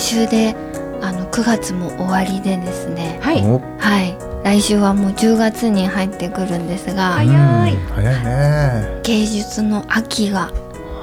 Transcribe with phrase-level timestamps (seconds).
[0.00, 0.54] 週で
[1.02, 3.18] あの9月も終わりでですね。
[3.22, 3.42] はい。
[3.44, 3.60] お。
[3.78, 4.16] はい。
[4.44, 7.74] 来週はもう10月に入ってくるんですが、早い。
[7.74, 7.86] うん。
[7.88, 10.50] 早いね、芸術の秋が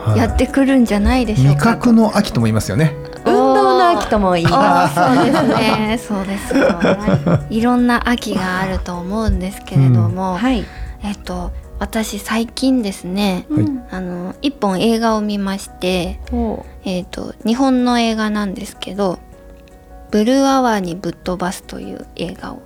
[0.08, 0.18] はい。
[0.18, 2.94] やってくるんじゃないでしょう味か、覚の秋とも言いますよね。
[3.26, 4.96] 運動の秋とも言います。
[4.96, 6.00] そうですね。
[6.08, 6.58] そうです。
[6.58, 10.66] よ、はい、いろんな秋があると思うんですけれども、はい。
[11.04, 13.66] えっと私最近ですねはい。
[13.92, 19.20] あの一本映画を見ましてほえっ、と日本の映画なんですけど
[20.12, 22.62] 「ブルーアワーにぶっ飛ばす」という映画を。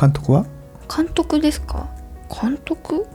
[0.00, 0.46] 監督は？
[0.94, 1.86] 監督ですか？
[2.28, 3.06] 監督？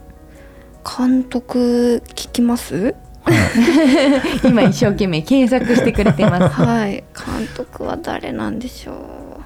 [0.97, 2.75] 監督聞きます？
[2.75, 2.95] う
[4.47, 6.61] 今一生懸命検索してくれてます。
[6.61, 6.91] はい。
[6.91, 7.03] 監
[7.55, 9.38] 督は誰なんでしょう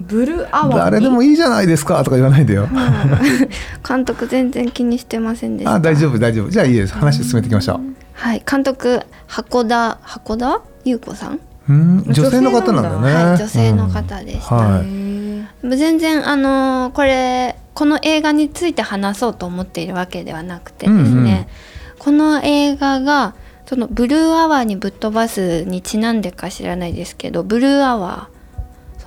[0.00, 0.74] ブルーアワーに。
[0.76, 2.68] 誰でもいいじゃないですかとか言わないでよ。
[3.86, 5.74] 監督全然気にしてませんでした。
[5.74, 6.50] あ大丈夫大丈夫。
[6.50, 6.94] じゃあいいです。
[6.94, 7.80] 話進めていきましょう。
[8.14, 8.42] はい。
[8.50, 10.62] 監督箱田箱田？
[10.84, 12.04] 優子さん、うん。
[12.08, 13.14] 女性の方なんだね。
[13.14, 14.62] はい女性の方でした、うん。
[14.62, 21.46] はへー全然あのーこれこの映画について話そうと思っているわけではなくてですね、うんうん。
[21.98, 23.34] この映画が
[23.66, 28.29] そのブルーアワーにぶっ飛ばすにちなんでか知らないですけどブルーアワー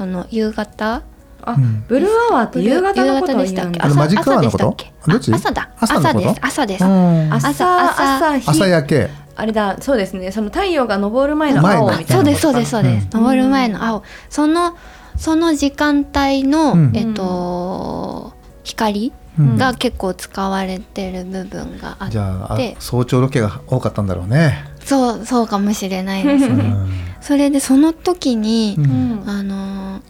[0.04, 1.02] その夕方？
[1.46, 1.86] あ、うん。
[1.88, 3.80] ブルーアワーって夕方のことを夕方でしたっけ？
[3.80, 4.76] 言うんだマジックアワーのこと？
[5.00, 5.32] 朝でしたっけ？
[5.32, 5.70] どっ朝だ。
[5.80, 6.20] 朝のこと？
[6.20, 6.40] です。
[6.42, 7.34] 朝です、うん。
[7.34, 8.38] 朝朝朝。
[8.38, 8.50] 日。
[8.50, 9.10] 朝焼け。
[9.38, 9.78] あれだ。
[9.80, 10.34] そうですね。
[10.34, 12.16] その太陽が昇る前の青みたいな。
[12.16, 12.42] そうです。
[12.42, 12.72] そうです。
[12.72, 13.24] そうです、うん。
[13.24, 14.04] 昇る前の青。
[14.30, 14.76] その
[15.16, 16.92] その時間帯の、うん。
[16.94, 18.34] えっと
[18.66, 19.58] 光うん。
[19.58, 24.66] が結構使われてる部分があって、じゃああ早朝ロケが多かったんだろうね。
[24.84, 26.76] そうそうかもしれないですね。
[27.24, 29.22] うんそれでその時に、うん。
[29.22, 30.02] うんあのー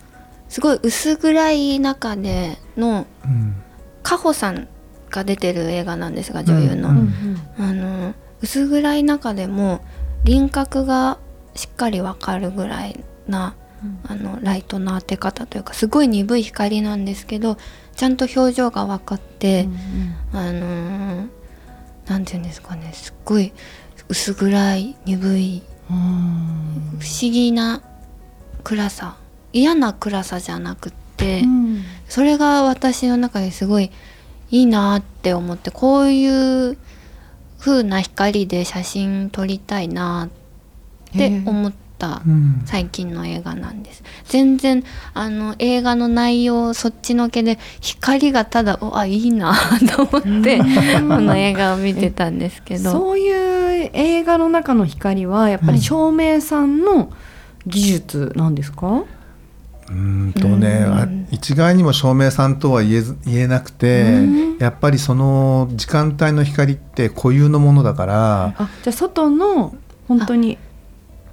[0.49, 3.55] すごい薄暗い中でのうん。
[4.03, 4.67] カホさん
[5.09, 6.97] が出てる映画なんですが女優の、うん。
[6.97, 9.79] うんあのー薄暗い中でも
[10.25, 11.17] 輪郭が
[11.55, 13.55] しっかりわかるぐらいな
[14.07, 17.57] あのライトの当て方というかすごい鈍い光なんですけど
[17.95, 19.69] ちゃんと表情が分かって、
[20.33, 21.27] あのー
[22.07, 23.53] なんていうんですかねすっごい
[24.09, 25.63] 薄暗い鈍い
[26.99, 27.81] 不思議な
[28.63, 29.17] 暗さ
[29.51, 31.83] 嫌な暗さじゃなくって、うん。
[32.07, 33.91] それが私の中ですごい
[34.49, 36.77] いいなって思ってこういう
[37.59, 40.29] 風な光で写真撮りたいな
[41.13, 42.61] って思ったうん。
[42.65, 44.03] 最近の映画なんです。
[44.25, 44.83] 全然
[45.13, 49.55] あの映画の内容そっちのけで光がただおあいいな
[49.95, 50.65] と思ってこ
[51.21, 52.91] の映画を見てたんですけど。
[52.91, 57.09] そういう映画の中の光はやっぱり照明さんの
[57.65, 60.93] 技術なんですか、うーんとね、うん。
[60.93, 64.57] あ一概にも照明さんとは言えず言えなくて、うん。
[64.57, 69.75] やっぱりその時間帯の光って固有のものだから、あじゃあ外の
[70.07, 70.57] 本当にっ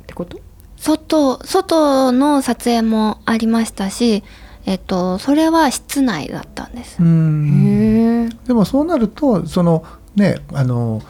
[0.07, 0.39] てこと？
[0.81, 4.25] 外外の撮影もありましたし、
[4.65, 6.99] えっと、それは室内だったんです。
[8.47, 9.85] でもそうなるとその
[10.17, 11.03] ねあの、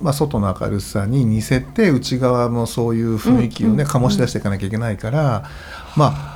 [0.00, 5.44] まあ、外の明るさに似せて内側もそういう雰囲気をね、うん醸し出していかなきゃいけないから、
[5.96, 6.35] まあ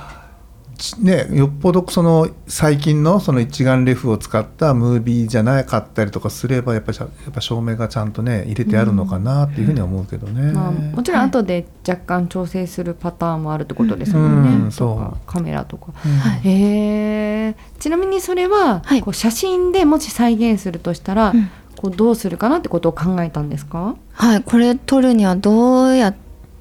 [0.99, 10.51] ね、よっぽどその最近のその一眼レフを使ったムービーじゃなかったりとかすればやっぱりやっぱ照明がちゃんとね入れてあるのかなっていうふうには思うけどね。
[10.51, 14.65] まあ、もちろん後で若干調整するパターンもあるってことですもんね、うん。
[14.65, 15.17] とそうか。
[15.25, 15.93] カメラとか。
[16.05, 16.11] うん。
[16.13, 19.01] はいへえちなみにそれは、はい。
[19.01, 21.49] こう写真でもし再現するとしたら、うん。
[21.77, 23.95] こうどうするかなってことを考えたんですか？
[24.13, 26.15] はい、これ撮るにはどうやっ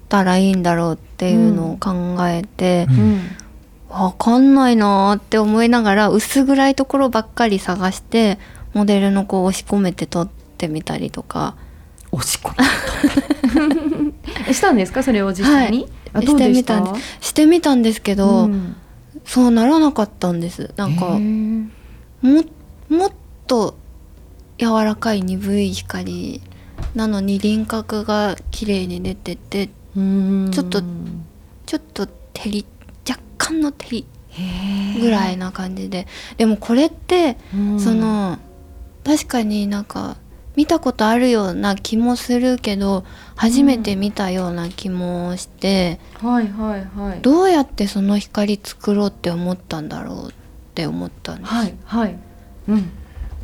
[0.09, 3.21] たらいいんだろうっていうのを考えて、うん
[3.91, 8.39] わかんないなーって思いながら薄暗いところばっかり探して
[8.73, 10.29] モデルの子を押し込めて撮っ
[10.59, 11.57] てみたりとか。
[12.13, 12.53] 押し込
[14.01, 14.15] む
[14.53, 15.03] したんですか？
[15.03, 18.75] それを実際に、あどうでしてみたんしてみたんですけど、うん。
[19.25, 20.73] そうならなかったんです。
[20.77, 22.43] なんかも
[22.89, 23.13] もっ
[23.47, 23.77] と
[24.59, 26.41] 柔らかい鈍い光
[26.95, 30.83] なのに輪郭が綺麗に出ててちょっと
[31.67, 32.80] ちょっと照り若
[33.51, 36.07] 干の照りへーぐらいな感じで。
[36.37, 37.81] でもこれってうん。
[37.81, 38.39] その
[39.05, 40.17] 確かになんか
[40.57, 43.05] 見たことあるような気もするけど
[43.35, 47.21] 初めて見たような気もして、はいはいはい。
[47.23, 50.33] どうやってその光作ろうって思ったんだろうっ
[50.75, 51.53] て思ったんです。
[51.53, 52.17] はいはい。
[52.69, 52.91] うん。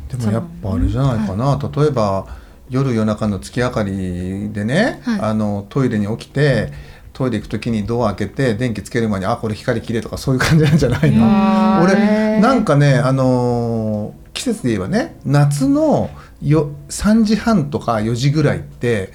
[0.09, 2.27] でもやっぱあれじゃないかな、例えば
[2.69, 5.21] 夜夜中の月明かりでね、はい。
[5.21, 6.71] あのトイレに起きて
[7.17, 11.83] トイレ行く時にドア開けて電気つける前にあこれ光きれいとかそういう感じなんじゃないの？
[11.83, 16.11] 俺なんかねあのー季節で言えばね夏の
[16.43, 19.13] よ3時半とか4時ぐらいって、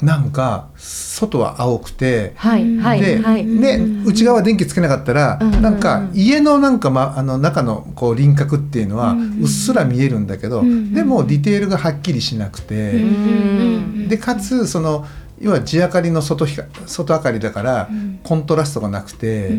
[0.00, 3.44] なんか外は青くて、はいはいで、はい。
[3.44, 5.60] ね、内側電気つけなかったら、うん。
[5.60, 10.94] なんか家のなんか、ま、あの中のこう輪郭っていうのはうっすら見えるんだけど、ん。
[10.94, 14.08] でもディテールがはっきりしなくて、ん。
[14.08, 15.04] でかつその
[15.40, 17.88] 要は地明かりの外光外明かりだから、
[18.22, 19.52] コントラストがなくて、っ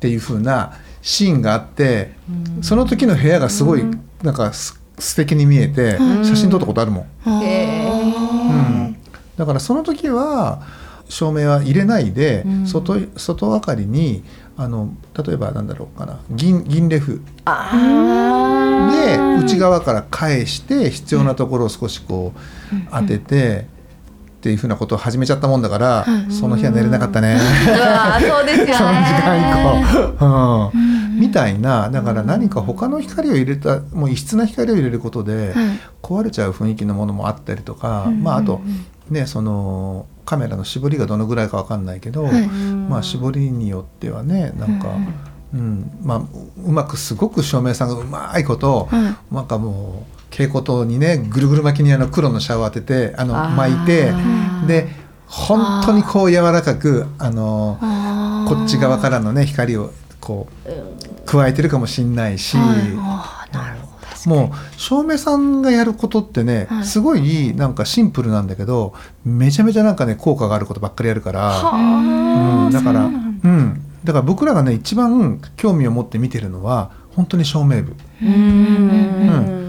[0.00, 2.12] ていう風なシーンがあって、
[2.60, 3.84] その時の部屋がすごい
[4.22, 7.30] なんかす素敵に見えて、写真撮ったことあるもん。
[7.30, 8.96] うん。
[9.36, 10.62] だからその時は
[11.08, 14.24] 照明は入れないで、外外明かりに
[14.56, 17.22] あの例えばなんだろうかな銀銀レフ。
[17.44, 22.40] あで内側から返して必要なところを少しこう
[22.90, 23.66] 当てて、
[24.38, 27.38] っていうふうなことを始めちゃったもんだから、その日は寝れなかったね。
[27.38, 28.68] そうですよね。
[28.68, 28.78] 時
[29.24, 30.78] 間以降、う。
[30.78, 35.66] ん、みたいなだから何か他の光を入れたもう異質な光を入れることではい。
[36.02, 38.60] 壊れちゃう雰囲気のものもあったりとか、まああと
[39.10, 42.46] ねそのカメラの絞りがどのぐらいかわかんないけど、はい。
[42.46, 44.90] まあ絞りによってはねなんか、
[45.52, 45.90] うん。
[46.02, 46.18] まあ
[46.64, 54.12] うまくすごく照明さんがうまいこと、はなんかもう蛍光灯にねぐるぐる巻きにあの黒のシャワー当ててあの巻いて
[54.68, 54.88] で
[55.26, 57.76] 本当にこう柔らかくあの
[58.48, 59.90] こっち側からのね光を
[60.20, 62.56] こう加えてるかもしんないし、
[64.26, 66.84] もう照明さんがやることってね、はい。
[66.84, 68.94] すごいなんかシンプルなんだけど
[69.24, 74.12] めちゃめちゃなんかね効果があることばっかりやるから、うん、だからうんだ。
[74.12, 77.94] から僕らがね一番興味を持って見てるのは本当に照明部。
[78.22, 79.67] うん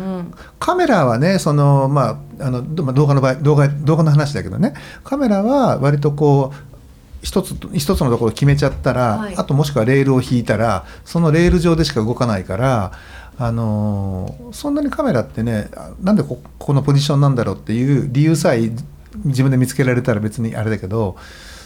[0.59, 4.73] カメラはねその、まあ、あの動画の場合動画動画の話だけどね。
[5.03, 6.69] カメラは割とこう
[7.21, 9.35] 一つ一つのところを決めちゃったら、はい。
[9.35, 12.91] あともしくはレールを引いたらそのレール上でしか動かないから、
[13.37, 18.71] あのーそんなにカメラってねあなんでここのポジションなんだろうっていう理由さえ
[19.23, 21.15] 自分で見つけられたら別にあれだけど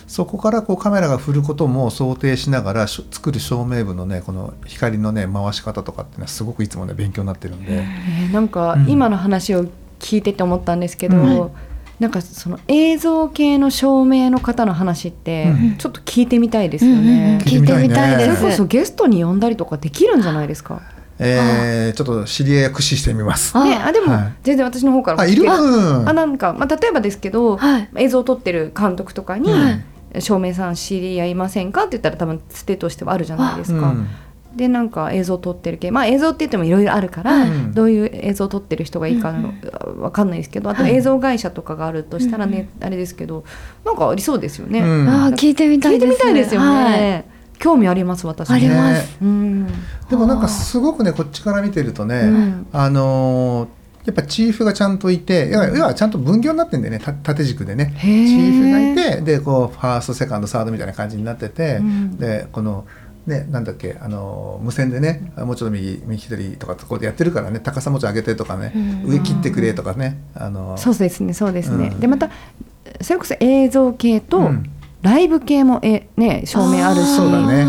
[0.07, 7.67] そこからこうカメラが振ることも想定しながらしょ作る照明部のねこの光のね回し方とかっていうのはすごくいつもね勉強になってるんで。
[7.71, 9.65] えーなんかうん今の話を
[9.99, 11.51] 聞いてて思ったんですけど、うん
[11.99, 17.39] なんかその映像系の照明の方の話ってうんちょっと聞いてみたいですようんうんね。
[17.45, 18.57] 聞いてみたいでそれこす。
[18.57, 20.81] そゲストに呼んだりとかできるんじゃないですか？
[21.19, 23.55] えーちょっと知り合いを駆使してみます。
[23.55, 25.45] あね、あでも、はい全然私の方からもあ、いる。
[25.49, 29.85] あなんか、まあ、例えばですけど、はい映像を撮ってる監督とかに、はい
[30.19, 33.87] 照明さん知り合いませんかって言ったら多分つてとしてはあるじゃないですか。
[33.89, 34.07] うん
[34.55, 39.51] でなんか映像撮ってる系まあ映像って言ってもいろいろあるから、うんどういう映像撮ってる人がいいかの、
[39.99, 43.45] わかんないですけどあと映像会社とかがあるとしたらね、あれですけど
[43.83, 44.81] なんかありそうですよね。
[44.81, 46.19] うんあー聞いてみた聞いていです。
[46.19, 47.25] みたいですよはいね。
[47.57, 49.17] 興味あります私ありまねす。
[49.23, 49.67] うん。
[50.07, 56.99] でもなんかすごくねこっちから見てるとね、うんあのーやっぱチーフがちゃんといて要は要はちゃんと分業になってんだよね。
[56.99, 57.93] た縦軸でね。
[58.01, 58.49] チへー。
[58.49, 62.17] ーフがいてでこうファーストセカンドサードみたいな感じになってて、うん。
[62.17, 62.85] でこの
[63.25, 67.59] ねなんだっけあのー無線でねもうちょっと右右左とかこうやってるからね。
[67.59, 69.11] 高さもうちょい上げてとかね、うん。
[69.13, 70.17] 上切ってくれとかね。
[70.35, 71.89] あのーそうですねそうですね。
[71.93, 71.99] うん。
[71.99, 72.29] でまた
[73.01, 74.69] それこそ映像系と、うん。
[75.01, 77.15] ライブ系もえね照明あるし。
[77.15, 77.65] そうだね、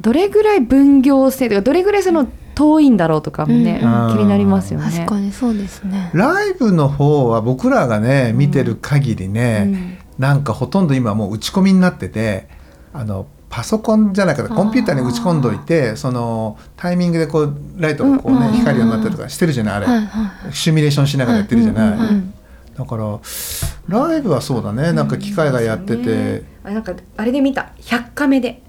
[0.00, 4.16] どれぐらい分業制とかどれぐらいその遠いんだろうとかもね、うん。
[4.16, 4.90] 気になりますよね。
[4.90, 6.10] 確かにそうですね。
[6.12, 9.98] うん、ライブの方は僕らがね見てる限りね、うん。
[10.18, 12.48] なんかほとんど今もう打ち込みになってて
[12.94, 18.52] あのパソコンじゃないかコンピューターに打ち込んどいてそのタイミングでこうライトがこうね、うん。
[18.54, 20.52] 光るようになったりとかしてるじゃないあれ、はいはい。
[20.54, 22.34] シミュレーションしながらやってるじゃない、うんうんうん。
[22.74, 23.20] だから
[23.88, 24.92] ライブはそうだね。
[24.92, 27.72] なんか機械がやってて、あなんかあれで見た。
[27.80, 28.62] 100カメで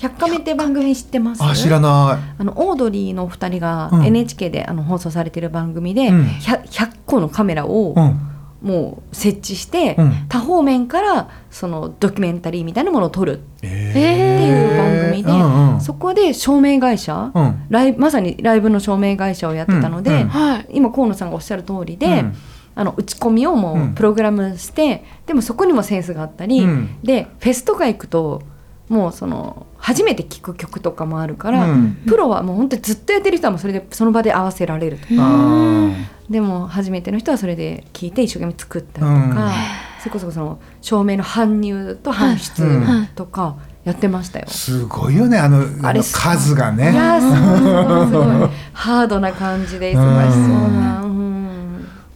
[0.00, 1.44] 100カメって番組知ってます？
[1.44, 4.06] あ知らなあのオードリーのお二人がうん。
[4.06, 6.22] NHK であの放送されてる番組で、うん。
[6.24, 8.20] 100, 100個のカメラをい、うん。
[8.62, 10.12] もう設置して、うん。
[10.28, 13.38] 多方面からそのドキュメンタリーみたいなものを撮る。
[13.38, 15.80] っえていう番組で、うんうん。
[15.82, 17.66] そこで照明会社、うん。
[17.68, 20.20] ライブまさにライブの照明会社をやってたので、うん。
[20.22, 20.66] うんはい。
[20.70, 22.34] 今河野さんがおっしゃる通りで、うん。
[22.74, 23.90] あの打ち込みをもうん。
[23.90, 26.98] うプログラムして、でもそこにもセンスがあったり、うん。
[27.02, 28.42] でフェスとか行くと
[28.90, 32.02] もうその初めて聴く曲とかもあるから、うん。
[32.06, 35.90] プロはもう本当にずっとやってる人はもうそれでその場で合わせられるとかあ
[36.28, 39.52] でも初めての人はそれで聴いて一生懸命作ったりとか、うん。
[40.00, 43.06] それこそその照明の搬入と搬出うん。
[43.14, 44.46] とかやってましたよ。
[44.48, 44.50] ー。
[44.50, 46.88] すごいよねあのあの数がいね。
[46.88, 48.50] いすごいすごい。
[48.74, 50.42] ハードな感じで忙しそう
[50.72, 51.19] な、うん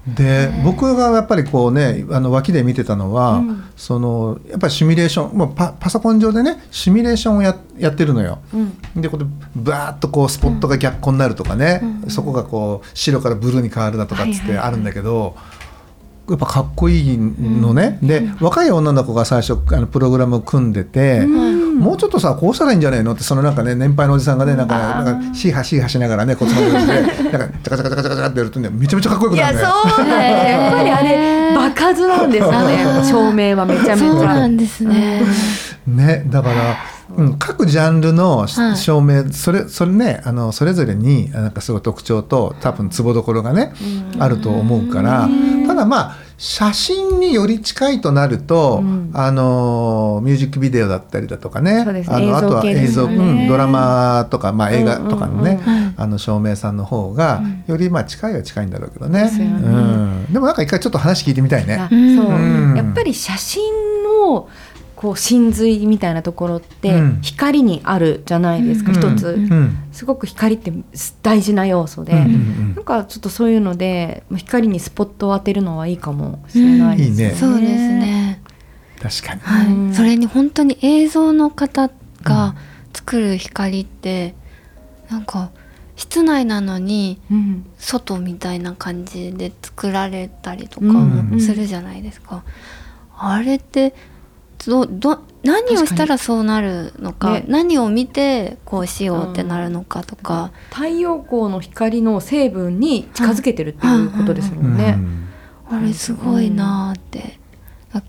[0.06, 3.64] で僕がやっぱりこうねあの脇で見てたのは、うん。
[3.74, 8.40] そのやっぱりシミュレーションもうパパソコン上でねシミュレーションをややってるのよ。
[8.52, 9.00] うん。
[9.00, 9.24] でこれ
[9.56, 14.56] バーッとこうスポットが逆光になるとかね、そこがこう白からブルーに変わるだとかっつっはいはいはい。
[14.56, 15.36] てあるんだけど、
[16.28, 21.26] やっぱかっこいいのね、で若い女の子が最初あのプログラムを組んでて、
[21.74, 29.64] もうちょっとさこうしたらいいんじゃないのってそのなんかね年配のおじさんがねなんかなんかシーハシーハしながらねこっちまでやってなんかチャカチャカチャカチャカってやるとねめちゃめちゃかっこよくいやなるね。
[29.64, 32.44] そうだねやっぱりあれ場数なんです。
[32.44, 32.84] よね。
[33.04, 35.22] 照明はめちゃめちそうなゃんですね。
[35.86, 36.76] ね、だから、
[37.16, 38.76] うん、各ジャンルのしはい。
[38.76, 43.72] 照明、それそれねあのそれぞれにあなんかすごい特徴と多分ツボどころがね
[44.18, 45.28] あると思うから
[45.63, 49.10] ただまあ写真により近いとなると、うん。
[49.14, 51.84] あのミュージックビデオだったりだとかね。
[51.84, 52.04] ね。
[52.08, 55.94] あのあとは映映像、うん、ドラマとか、まあ、映画とかのね、うんうんうん。
[55.96, 59.30] あの照明さんの方がよりまあ近いは近いんだろうけどね。
[59.32, 61.86] うん、でもなんか一回ちょっと話聞いてみたいね。
[61.88, 62.74] そう、うん。
[62.76, 63.62] やっぱり写真
[64.02, 64.48] の
[65.04, 67.18] こう真髄みたいなところってうん。
[67.20, 69.76] 光にあるじゃないですか、うん一つ、うん。
[69.92, 70.72] すごく光って
[71.22, 77.12] 大事な要素で、なんかちょっとそういうので光にスポットを当てるのはいいかもしれないですね。
[77.12, 77.34] うんいいね。
[77.34, 78.40] そうですね。
[78.98, 79.40] 確かに。
[79.42, 79.94] はい、うん。
[79.94, 81.90] それに本当に映像の方
[82.22, 82.54] が
[82.94, 84.34] 作る光って、
[85.10, 85.50] なんか
[85.96, 87.66] 室内なのにうん。
[87.76, 91.30] 外みたいな感じで作られたりとかうん。
[91.32, 92.42] もするじゃないですか。
[93.18, 93.94] あれって
[94.66, 104.94] どど何をしたらそうなるのかね何を見てこうしようってなるのかとか、太陽光の光の成分に近づけてるっていうことですもんね。
[104.96, 105.28] うん。
[105.70, 107.38] あれすごいなーって、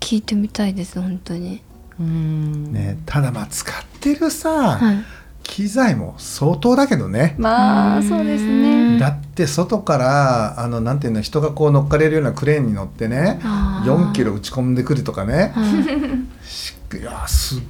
[0.00, 1.62] 聞いてみたいです本当に。
[2.00, 2.72] うん。
[2.72, 4.96] ね、ただまあ使ってるさ、はい。
[5.42, 8.98] 機材も相当だけどね、まあそうですね。
[8.98, 13.94] だって外からあのなんていうの人がこう乗っかれるようなクレーンに乗ってねあー。
[14.10, 15.52] 4キロ打ち込んでくるとかね。
[15.54, 15.62] は
[16.98, 17.62] いやすっ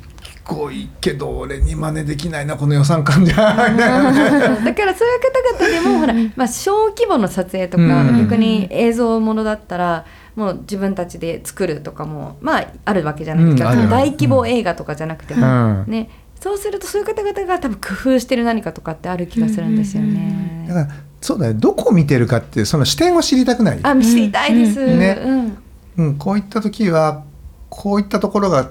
[0.45, 4.11] ごいけど俺に真似できないなこの予算感じゃみたいな。
[4.13, 5.21] ね だからそういう
[5.59, 8.19] 方々でもほら、まあ、小規模の撮影とか、うん。
[8.19, 10.05] 逆に映像ものだったら
[10.37, 15.85] もう自分たちで作るとかもまああるわけじゃないですか、うん大規模映画とかじゃなくてうも、ん。
[15.89, 16.11] ね。
[16.41, 20.67] そうするとそういう方々が多分工夫してる何かとかってある気がするんですよね。
[20.69, 20.89] だから
[21.21, 21.55] そうだね。
[21.55, 24.81] どこ見てるかっていうその視点を知りたくない、あ知りたいです。
[24.81, 24.99] うん。
[24.99, 25.19] ね。
[25.25, 25.59] うん。
[25.97, 27.25] うん、こういった時は
[27.69, 28.71] こういったところが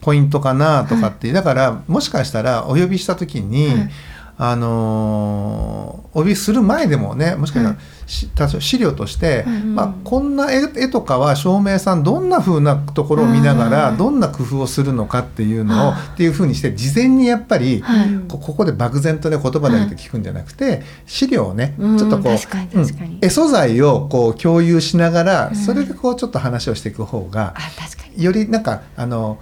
[0.00, 3.90] ポイントかなとかって、だからもしかしたらお呼びした時に、はい
[4.38, 18.08] あのーお呼びする前でもねもしかしたら、し多少資料として、うんまあ、こんな絵絵とかは照明さんどんな風なところを見ながらうんどんな工夫をするのかっていうのをあっていう風にして事前にやっぱり、はい。
[18.28, 21.98] こここで漠然とね言葉だけで聞くんじゃなくて、資料をね、うん。
[21.98, 23.18] ちょっとこううん。
[23.20, 25.54] 絵素材をこう共有しながら、うん。
[25.56, 27.54] それでこうちょっと話をしていく方が
[28.16, 29.38] よりなんかあの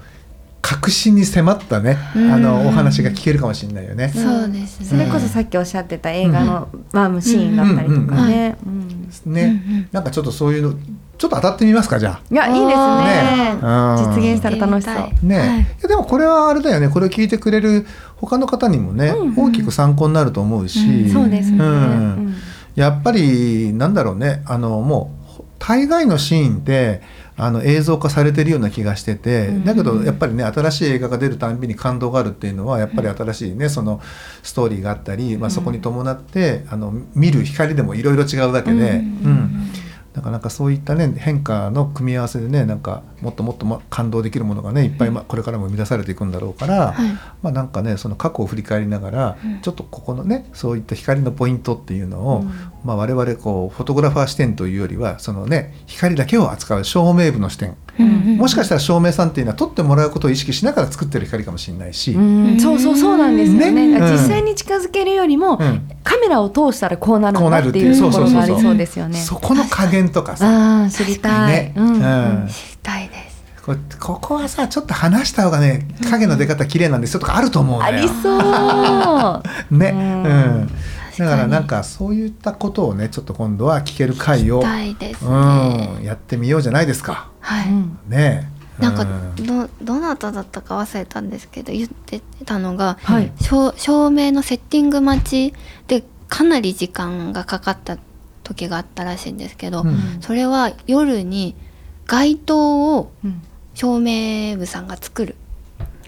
[0.67, 2.33] 確信に迫ったね、うん。
[2.33, 4.09] あのお話が聞けるかもしれないよね。
[4.09, 4.87] そうですね。
[4.87, 8.57] それこそさっきおっしゃってた映画のワームシーンだったりとかね。
[8.67, 10.75] うんね、なんかちょっとそういうの
[11.19, 13.05] ちょっと当たってみますかじゃいやいいですね。
[13.15, 13.53] ね。
[13.53, 14.17] うん。
[14.17, 14.95] 実現したら楽しそう。
[14.95, 15.11] あ。
[15.23, 15.61] ね、はい。
[15.61, 16.89] いやでもこれはあれだよね。
[16.89, 19.35] これを聞いてくれる他の方にもね、うんうん。
[19.37, 21.65] 大きく参考になると思うし、うんそうですね。
[22.75, 24.43] やっぱりなんだろうね。
[24.47, 27.03] あのもう大概のシーンって
[27.39, 29.65] あの映像化されてるような気がしてて、うん。
[29.65, 34.01] だけどやっぱりね新しい映画が出るたんびに感動があるっていうのはやっぱり新しいねその
[34.43, 38.83] ストーリーがあったり、まあ、そこに伴って、あの見る光でもいろいろ違うわけで、うん。
[38.83, 39.71] うん。
[40.15, 47.11] なかなかそういったね変化の組み合わせでねなんかもっともっとま感動できるものがねいっぱいまこれからも生み出されていくんだろうから、はい。
[47.43, 49.61] まあなんかねその過去を振り返りながら、うん。
[49.61, 52.51] ちょっとここのねそういった光のポイントっていうのを、うん
[52.87, 62.61] まあ我々こうフォトグラファー視点というよりはそのね光だけを扱う照明部の視点、もしかしたら照明さんっていうのは撮ってもらうことを意識しながら作ってる光かもしれないし、うん。
[62.61, 63.71] そうそうそうなんですよね。
[63.71, 63.99] ね。
[63.99, 64.13] うん。
[64.13, 65.89] 実際に近づけるよりも、うん。
[66.05, 69.19] カメラを通したらこうなるんこうなだってるっていうところがありそうですよね。
[69.19, 70.89] そこの加減とかさ。
[70.91, 71.53] 知りたい。
[71.53, 71.75] ね。
[71.77, 71.95] うん。
[71.95, 72.49] うん。
[72.49, 73.37] 知りたいです。
[73.65, 77.85] こここはさちょっと話した方がね影の出方綺麗なんですよとかあると思うのよ。
[77.85, 79.43] ありそう。
[79.77, 80.71] ね、ううん
[81.19, 87.31] だからなんかそういったことをねちょっと今度は聞ける回を、ね、うん、やってみようじゃないですか。
[87.41, 88.51] はい、うんね。
[88.79, 89.47] えなんかうん。
[89.47, 93.33] どどなただったか忘れたんですけど言ってたのが、はい。
[93.41, 95.55] 照照明のセッティング待ち
[95.87, 97.99] でかなり時間がかかった
[98.43, 100.19] 時があったらしいんですけど、うん。
[100.21, 101.55] それは夜に
[102.07, 103.43] 街灯をうん。
[103.77, 105.37] 照明部さんが作る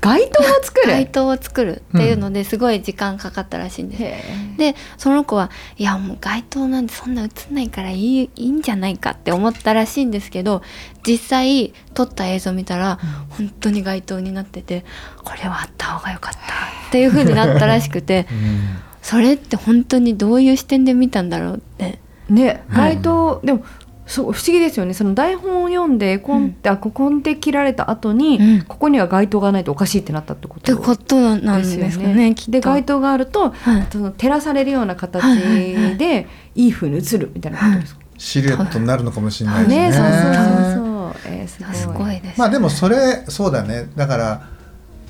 [0.00, 0.92] 街灯を作る。
[0.92, 4.22] 街灯を作るっていうのですごい時間かかったらしいんです、へ
[4.56, 10.62] でその子はいやもう街灯なんてそんな映んないからいいいいんじゃないかって思ったらしいんですけど
[11.06, 12.98] 実際撮った映像見たら、
[13.30, 14.84] 本当に街灯になってて
[15.24, 16.42] これはあった方が良かったっ
[16.90, 18.88] ていう風になったらしくて うん。
[19.02, 21.98] それって本当にどういう視点で見たんだろうって。
[22.28, 22.96] えねはい。
[22.96, 23.64] 街灯、でも
[24.08, 24.94] そう不思議ですよね。
[24.94, 28.62] その台本を読んでコンテ、あここで切られた後に、うん。
[28.62, 32.50] ここには街灯がないとおかしいってなったってことってことなんですかねきっと。
[32.52, 33.86] で街灯があると、はい。
[33.92, 39.90] その照らされるような形はいはいはいでいい風に映るみたいなことですか、シルエットになるのかもしれないしね。
[39.90, 40.88] ねそうそうそう。
[41.24, 41.74] そう、えーすごい。
[41.74, 43.90] すごいです、ね、まあでもそれそうだね。
[43.94, 44.57] だから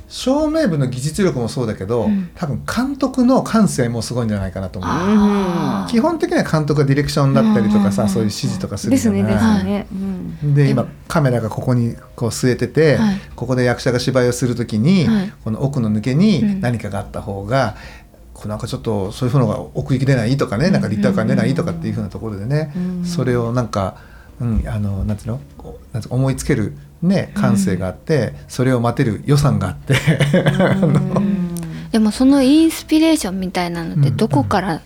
[0.08, 2.30] 照明部の技術力もそうだけど、うん。
[2.34, 5.88] 多分監督の感性もすごいんじゃないかなと思う。
[5.88, 10.54] 基本的には監督がディレクションだったりとかさ、うんそういう指示とかするですねですないね、うん。
[10.54, 13.20] で今カメラがここにこう据えてて、はい。
[13.36, 15.32] ここで役者が芝居をするときに、はい。
[15.44, 16.18] この奥の抜けうん。
[16.18, 17.76] に何かがあった方が、
[18.32, 23.04] こうなんかちょっとそういうのが奥行き出ないとかね、なんか立体感出ないとかっていうふうなところでね、うん。
[23.04, 23.96] それをなんか、
[24.40, 25.40] うん、あのなんていうの？
[25.92, 29.94] なんていうの思いつけるね感性があって、それを待てる予算があって
[31.14, 31.54] うん。
[31.90, 34.16] でもそのインスピレーションみたいなのってうん。
[34.16, 34.80] どこから、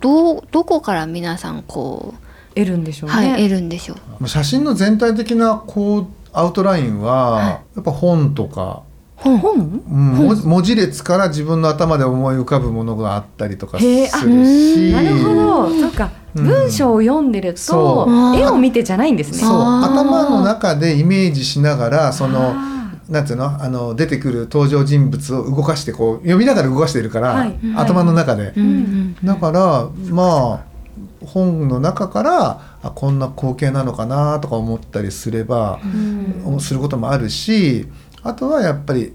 [0.00, 2.14] どうどこから皆さんこ
[2.54, 7.46] 得るんでしょう、うね、はい得るんでしょう写真の全体的なこうアウトラインは、はい。
[7.46, 8.82] やっぱ本とか。
[9.16, 9.38] 本？
[9.38, 9.54] 本？
[9.54, 15.70] うん、文字列から自分の頭で思い浮かぶものがあったりとかするし、なるほど。
[15.70, 16.46] そうか、うん。
[16.46, 18.06] 文章を読んでると
[18.36, 19.38] 絵を見てじゃないんですね。
[19.42, 22.76] 頭の中でイメージしながらそのあ
[23.08, 23.62] なんていうの？
[23.62, 27.58] あの出てくる登場人物を動かしてこう読みながら動かしているから、はい。
[27.74, 30.76] 頭の中で、うんうんだからまあ
[31.24, 36.60] 本の中からあこんな光景なのかなとか思ったりすれば、ーうん。
[36.60, 37.88] することもあるし
[38.26, 39.12] あとはやっぱり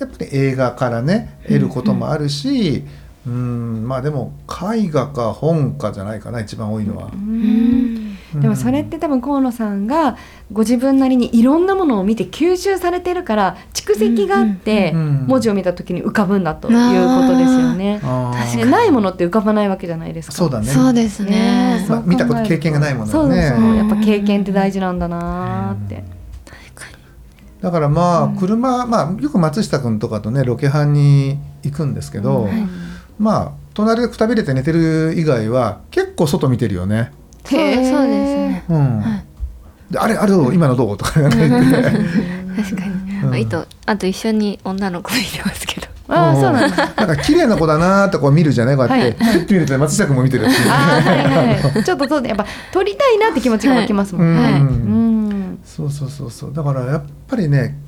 [0.00, 2.84] やっぱり映画からね得ることもあるし、
[3.26, 7.10] うんまあでも絵画か本かじゃないかな一番多いのは。
[7.12, 8.16] うん。
[8.34, 10.16] でもそれって多分河野さんが
[10.50, 15.26] ご自分なりにいろんなものを見て吸収されてるから蓄積があってうんうんうん。
[15.26, 18.00] 文字を見た時に浮かぶんだということですよね。
[18.02, 18.56] あー。
[18.56, 20.34] ねないものって浮かばないわけじゃないですか。
[20.34, 20.66] そうだね。
[20.66, 21.84] そうですね。
[21.86, 23.50] そうまあ見たこと経験がないものそうはね。
[23.50, 26.02] そうそうやっぱ経験って大事なんだなーって。
[27.62, 32.52] だからまあ車、まあよく松下君とかとねロケハンに行くんですけど、はい。
[33.18, 37.12] まあ隣でくたびれて寝てる以外は結構外見てるよね。
[37.44, 38.64] そうそうですね。
[38.68, 39.00] うん。
[39.00, 39.16] は
[39.90, 39.92] い。
[39.92, 40.96] であれあれ今のどう？
[40.96, 42.62] とかね言って。
[42.62, 43.34] 確かに、うん。
[43.34, 45.86] あとあと一緒に女の子もいてますけど。
[46.08, 46.76] ああそうなんだ。
[46.76, 49.34] なんか綺麗な子だなーってこう見るじゃないこうやって、はい。
[49.38, 50.56] ふって見ると松下君も見てるってい。
[50.56, 51.84] う ねあーはいはい。
[51.84, 54.42] ちょっとそうやっぱ撮りたいなって気持ちが湧きますもんね。
[54.42, 54.52] はい。
[54.54, 55.01] うん。
[55.76, 56.52] そうそうそうそう。
[56.52, 57.78] だからやっぱりね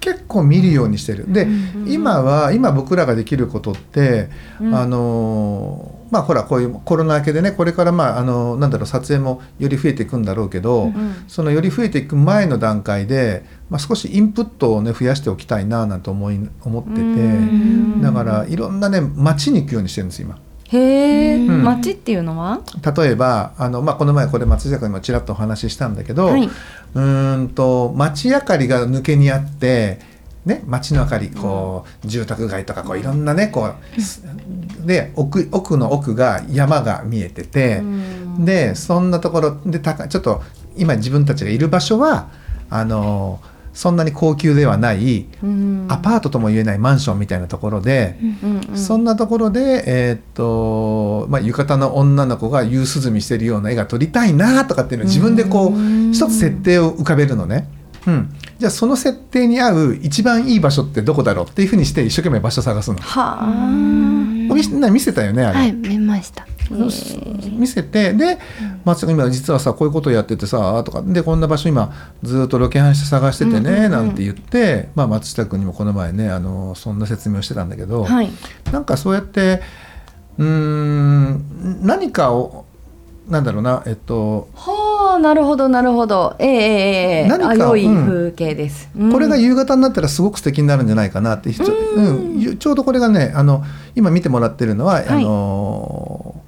[0.00, 1.30] 結構見るようにしてる。
[1.30, 4.30] で、うん今は今僕らができることって、
[4.60, 4.74] うん。
[4.74, 18.00] あのーまあほらこういうコロナ明けでねこれからまああのなんだろう撮影もより増えていくんだろうけど、うんそのより増えていく前の段階で、まあ、少しインプットをね増やしておきたいななんて思い思ってて、うん。
[18.00, 20.38] だからいろんなね街に行くようにしてるんです今。
[20.74, 21.62] へえ、うん。
[21.64, 22.60] 街っていうのは？
[22.96, 26.44] 例えばあの、まあ、この前これ松下君にもちらっとお話ししたんだけど、はい。
[26.46, 29.98] うーんと街明かりが抜けにあって、
[30.44, 38.44] ね、街の明かりこう、住宅街とかこういろんなねこうで奥奥の奥が山が見えてて、うん。
[38.44, 40.42] でそんなところで高ちょっと
[40.76, 42.30] 今自分たちがいる場所は
[42.68, 43.40] あの
[43.74, 48.18] そんなに高級ではない、うんアパートとも言えないマンションみたいなところで。
[48.22, 57.68] うんうんそんなところで、えーっとまあ、浴衣の女の子が夕涼みしてるような絵が撮りたいなとかっていうのを自分でこううん一つ設定を浮かべるのね。
[58.06, 62.98] うん、じゃあその設定に合う一番いい場所ってどこだろうっていうふうにして一生懸命場所探すの。
[62.98, 64.33] はあ。
[64.52, 65.58] 見せな見せたよねあれ。
[65.58, 68.38] はい見ました見せてで
[68.84, 78.30] 松坂今実はさこういうことやっててさとかでこんな場所今ずっとロケハンして探しててね、なんて言って、まあ、松下君にもこの前ねあのそんな説明をしてたんだけど、はい。
[78.72, 79.60] なんかそうやって
[80.38, 82.64] うーん何かを
[83.28, 84.83] なんだろうなえっとはあ、
[85.18, 86.36] なるほどなるほど。
[86.38, 86.60] ええええ
[87.22, 87.28] ええ。
[87.28, 88.06] 何かあ良いうん。
[88.06, 88.90] 風景です。
[88.96, 89.12] うん。
[89.12, 92.58] これが夕方になったらすごく素敵になるんじゃないかなって、ちょうん。
[92.58, 93.62] ちょうどこれがねあの
[93.94, 95.08] 今見てもらってるのは、い。
[95.08, 96.42] あの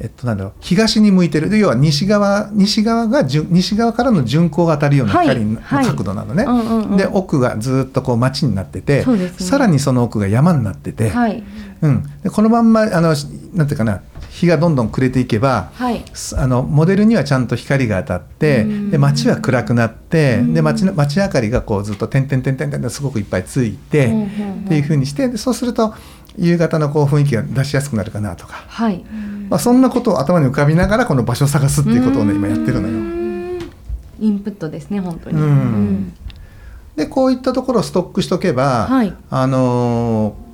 [0.00, 0.52] えっと、なんだろう。
[0.60, 1.50] 東に向いてる。
[1.50, 5.86] で要は西側西側が順西側からの巡光が当たるようなはい光のはい。
[5.86, 6.44] 角度なのね。
[6.44, 6.96] うんうんうん。
[6.96, 9.28] で奥がずっとこう町になってて、ね。
[9.38, 11.42] さらにその奥が山になってて、はい。
[11.80, 13.14] うん、でこのまんまあの
[13.54, 14.02] なんていうかな
[14.38, 25.92] 日がどんどん暮れていけばはいすあのモデルにはちゃんと光が当たってうんで街は暗くなってうんで街の街明かりがこうずっと点々点々点々すごくいっぱいついてっていう風にしてでそうすると
[26.36, 29.04] 夕方のこう雰囲気が出しやすくなるかなとか、はい
[29.48, 33.18] まあ、そんなことを頭に浮かびながらこの場所を探すっていうことをね今やってるのよ。
[34.20, 36.12] インプットですね本当にうん
[36.96, 40.47] でこういったところをストックしとけば、はいあのー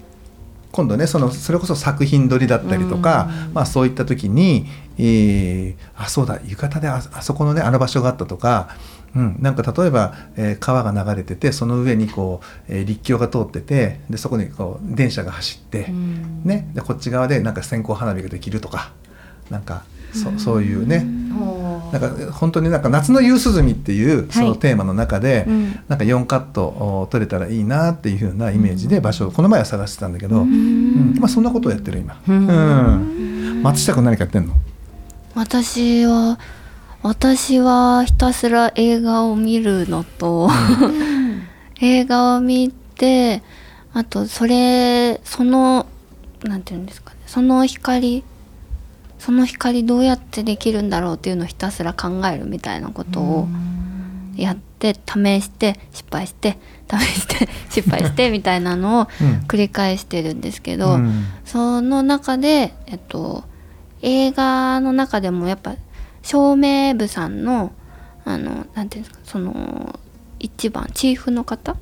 [0.75, 4.67] 今度ねそのそれこそ作品撮りだったりとか、まあ、そういった時に、
[4.99, 8.71] えーあそうだ浴衣でああそこのねあの場所があったとか、
[9.15, 16.43] うん、なんか例えば、えー川が流れててその上にこう、えー陸橋が通っててでそこにこう電車が走って、うん。
[16.45, 18.91] ね、でこっち側でなんか線香花火ができるとか
[19.51, 19.85] なんか
[20.15, 21.07] そそういうね。
[21.93, 25.65] なんか本当になんか夏の夕涼みっていうそのテーマの中で、うん。
[25.89, 31.17] なんか4カットお撮れたらいいなっていう風なイメージで場所をこの前は探してたんだけど、うん。
[31.19, 32.21] まあそんなことをやってる今。
[32.27, 32.47] うん。
[32.47, 33.63] うん。
[33.63, 34.55] 松下君何かやってんの？
[35.35, 36.39] 私は
[37.03, 40.49] 私はひたすら映画を見るのと
[41.81, 43.43] 映画を見て
[43.93, 45.87] あとそれその
[46.45, 48.25] なんていうんですかねその光
[49.19, 53.49] その光どうやってできるんだろうっていうのをひたすら考えるみたいなことを
[54.37, 56.59] やって試して失敗して
[56.91, 59.45] 試して 失敗してみたいなのをうん。
[59.47, 61.25] 繰り返してるんですけど、うん。
[61.45, 63.45] その中で、えっと、
[64.03, 65.77] 映画の中でもやっぱ
[66.23, 67.73] 照明部さんの
[68.25, 69.99] あのなんていうんですかその
[70.39, 71.77] 一番チーフの方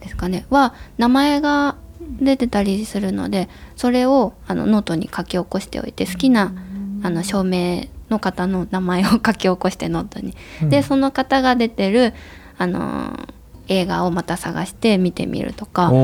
[0.00, 1.76] ですかねは名前が
[2.20, 6.52] 出てたりするのでそれをあのノートに書き起こしておいて好きな
[7.02, 10.34] あの照明の方の名前を書き起こしてノートに。
[10.62, 10.70] うん。
[10.70, 12.14] でその方が出てる
[12.58, 13.28] あの
[13.68, 15.90] 映画をまた探して見てみるとか。
[15.90, 15.98] そう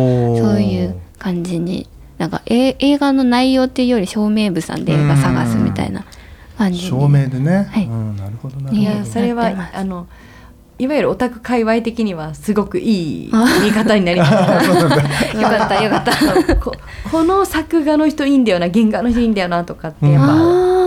[0.63, 6.05] いう感じになんかえ映画の内容っていうより照明部さんで映画探すみたいな
[6.59, 6.89] 感じに。
[6.91, 7.87] 照明でね、はい。
[7.87, 8.81] うん、なるほどなるほど。
[8.81, 10.07] いやそれはあの
[10.77, 15.37] いわゆるオタク界隈的にはすごくいい見方になります。
[15.37, 16.57] よかったよかった。
[16.57, 16.73] こ
[17.11, 20.35] この作画の人いいんだよな原画の人いいんだよなとかってやっぱ、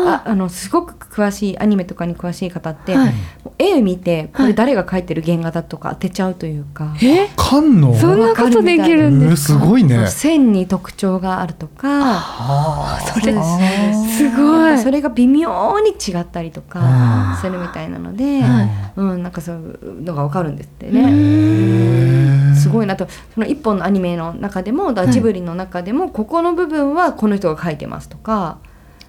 [0.07, 3.13] ああのすごく詳しいアニメとかに詳しい方って、はい。
[3.59, 7.27] 絵見てこれ誰が描いてる原画だとか当てちゃうというか、え？
[7.35, 7.95] かんの？
[7.95, 9.59] そんなことできるんえーですか？
[9.59, 10.07] すごいね。
[10.07, 12.99] 線に特徴があるとか。
[13.13, 14.77] それすごい。
[14.79, 18.69] それが微妙に違ったりとうんかするみたいなので、はい。
[18.95, 22.51] うん、なんかそういうのがわかるんですってへね。
[22.51, 22.55] ー。
[22.55, 23.07] すごいなと。
[23.33, 28.59] その一本のアニメの中でもジブリの中でもここの部分はこの人が描いてますとか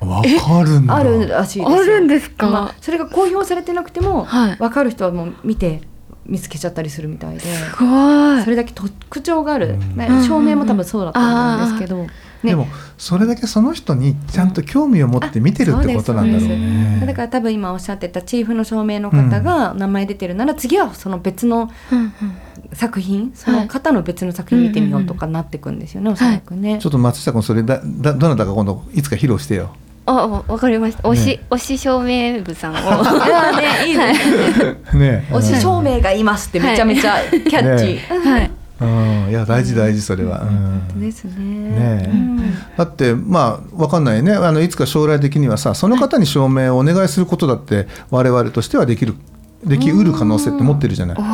[0.00, 0.96] わかるんだ。
[0.96, 1.76] あるらしいですよ。
[1.76, 2.48] あるんですか？
[2.48, 4.56] まあ、それが公表されてなくても、はい。
[4.56, 5.82] 分かる人はもう見て
[6.24, 7.40] 見つけちゃったりするみたいで。
[7.40, 8.42] すごい。
[8.42, 9.96] それだけ特徴がある、うん。
[9.96, 12.10] まあ照明も多分そうだと思うんですけど、ね。
[12.44, 17.02] でもそれだけその人にちゃんと興味を持って見てるってことなんだろうね。
[17.04, 20.34] だから多分今おっしゃってたチーフの照明の方が名前出てる。
[20.34, 22.12] なら、次はその別のうんうん。
[22.74, 26.78] 作品その方の別の作品見てみようとかなってくんですよね、おそらくね。
[26.80, 29.74] ちょっと松下君それだだどなたか今度いつか披露してよ。
[30.08, 31.02] あわわかりました。
[31.06, 32.76] 推し、ね推し照明部さんを。
[33.26, 35.28] いやねいいですねね。
[35.30, 37.84] 推し照明がいますってめちゃめちゃキャッチ。
[38.08, 38.30] ー。
[38.30, 38.50] はい。
[38.80, 40.42] うん、いや大事大事それは。
[40.42, 40.46] う
[40.96, 41.00] ん。
[41.00, 41.32] ですね。
[41.34, 42.10] ねえ。
[42.10, 42.54] うん。
[42.76, 44.32] だってまあわかんないね。
[44.32, 49.14] あのいつか将来的にはさその方に証明をお願いすることだって我々としてはできる
[49.64, 51.18] できうる可能性って持ってるじゃない。
[51.18, 51.26] なん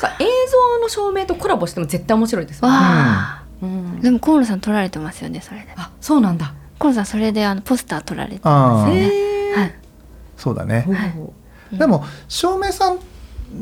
[0.00, 2.78] か映像の照明とコラボしても絶対面白いですもんね。
[2.78, 3.68] わうん。
[4.00, 5.68] ーでも河野さん撮られてますよねそれで。
[5.76, 6.54] あ、そうなんだ。
[6.78, 9.10] 河野さんそれであのポスター撮られてますよね
[9.54, 9.74] はい。
[10.36, 10.82] そうだね。
[10.82, 10.92] ほ。
[10.92, 11.32] うほ
[11.72, 12.98] でも照明さん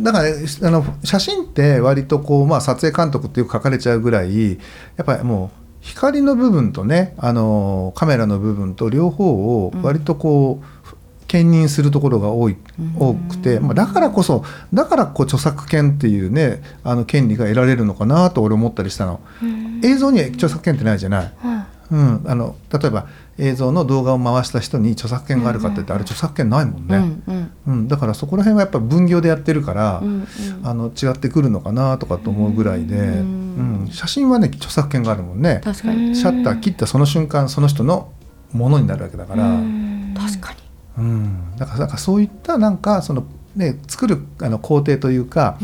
[0.03, 4.57] だから、ね、あの写真って割とこう、まあ、撮影監督ってよく書かれちゃうぐらいや
[5.03, 12.57] っぱりもう光の部分とねあのカメラの部分と両方を割とこう、兼任するところが多い
[12.99, 19.21] 多くて、まあ、だからこそだからこう著作権っていうねあの権利が得られるのかなと俺思ったりしたの。
[19.83, 21.33] 映像には著作権ってないじゃない。
[21.91, 23.07] はいうん、あの例えば
[23.39, 26.87] 映像の動画を回した人に著作権があるかって言って、あれ著作権ないもんう。
[26.87, 26.97] ね。
[26.97, 27.51] うんうん。
[27.67, 30.09] うん、だからそこら辺はやっぱ分業でやってるから、うん。
[30.09, 30.27] うん
[30.63, 35.61] あの違ってくるのかなとかと思うぐらいで、うん写真はね著作権があるもんね。
[35.65, 36.15] 確かに。
[36.15, 38.13] シャッター切ったその瞬間その人の
[38.53, 40.15] ものになるわけだから、うん。
[40.17, 40.65] 確かに。
[41.59, 43.25] だからなんかそういったなんかその、
[43.57, 45.59] ね、作るあの工程というか、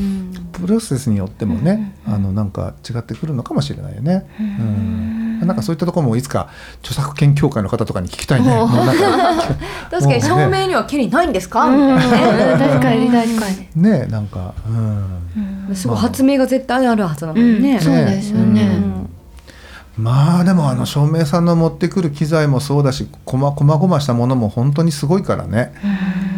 [0.53, 4.29] プロセスによってもね、あのなんか違ってくるのかもしれないよね。
[4.41, 5.20] うん
[5.51, 6.49] なんかそういったところもいつか
[6.81, 8.49] 著作権協会の方とかに聞きたいね。
[9.91, 13.83] 確かに証明には権利ないんですか、確かに確かに。
[13.83, 14.55] ねなんか。
[14.69, 15.75] うん。
[15.75, 17.81] すごい発明が絶対あるはずなのにね、うん。
[17.81, 18.63] そうですよね。
[18.63, 20.05] うん。
[20.05, 25.73] まあでもあの照明さんの持ってくる機材もそうだしこまこまごましたものも本当にすごいからね。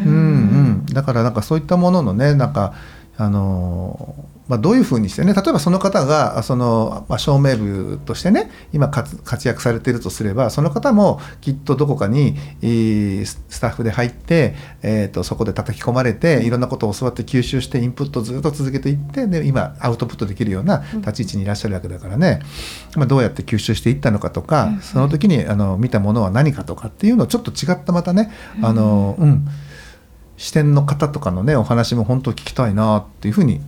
[0.07, 2.73] うんうん、だからなんかそういったもののねなんか
[3.19, 22.41] あのーまあ、どういうふうにしてね例えばその方がその、まあ、照明部としてね今活活躍されてるとすればその方もきっとどこかに、スタッフで入って、えー、とそこで叩き込まれていろんなことを教わって吸収してインプットをずっと続けていってで今アウトプットできるような立ち位置にいらっしゃるわけだからね、
[22.97, 29.47] まあ、どうやって吸収していったのかとか、その時にあの見たものは何かとかっていうのをちょっと違ったまたね、あのうん。
[30.39, 33.61] 視点の方とかのねお話も本当聞きたいなっていうふうに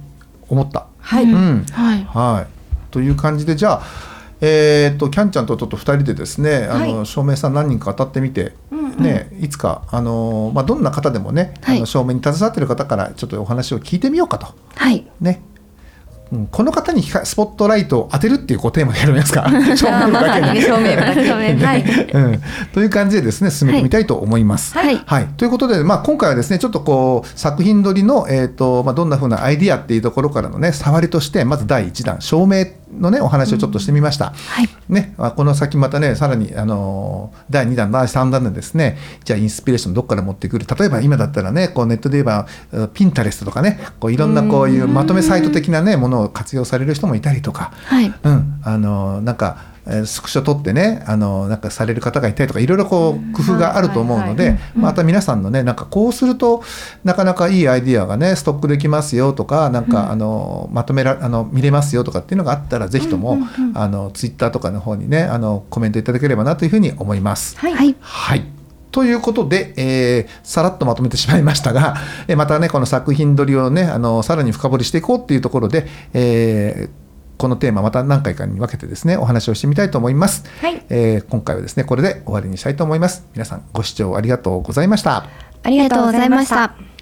[0.48, 0.86] 思った。
[0.98, 2.04] はい、うんはい。
[2.04, 3.82] はい、という感じでじゃあ、
[4.40, 8.52] えー、とキャンちゃんとちょっと2人でですねあの、はい照明さん何人か当たってみて、
[8.98, 14.54] ね、いつかあの、まあ、どんな方でもね、はいあの照明に携わってる方からちょっとお話を聞いてみようかと。
[14.74, 15.06] はい。
[15.20, 15.42] ね
[16.32, 19.44] うんこの方に光スポットライトを当てるっていうこうテーマでやりますか？
[19.76, 20.62] 照明部だけに。
[20.62, 21.22] 照明部だけ
[21.64, 21.84] はい。
[22.12, 24.74] うん、という感じでですね進めてみたいと思います。
[24.76, 25.00] はい。
[25.04, 32.64] はい、ということで、まあ、今回はですねちょっとこう作品撮りの、えーとまあ、どんな風なアイディアっていうところからのね触りとしてまず第1弾照明
[33.00, 34.26] のねお話をちょっとしてみました。
[34.32, 34.68] はい。
[34.88, 40.66] ね、あこの先またねさらに、あのー第2弾第3弾でですねじゃあインスピレーションどっから持ってくる？
[40.78, 48.12] 例えば今だったらねこうネットで言えばうんピンタレストとかねこういろんなこういうまとめサイト的なねものを活用される人もいたりとか、はい。
[48.22, 49.73] うん、あのなんか、えー
[50.06, 56.62] スクショ撮ってねあのなんかされる方がいたりとかいろいろこう工夫があると思うのはいでまた皆さんのねなんかこうすると
[57.04, 63.38] なかなかいいアイディアがねストックできますよとかなんか、あのまとめらあの見れますよとかっていうのがあったらぜひとも、
[63.74, 67.56] あのツイッターとかの方にねあのコメントいただければなというふうに思います。
[67.58, 67.94] はいはい。
[68.00, 68.44] はい。
[68.90, 71.96] ということで、えーさらっとまとめてしまいましたが、
[72.28, 77.03] えーまたね、この作品撮りをね、あの、さらに深掘りしていこうっていうところで、えー
[77.38, 80.44] このテーマまた何回かに分けてですね、お話をしてみたいと思います。
[80.60, 83.26] はいえー今回はですね、これで終わりにしたいと思います。
[83.32, 85.28] 皆さんご視聴ありがとうございました。
[85.62, 86.93] ありがとうございました。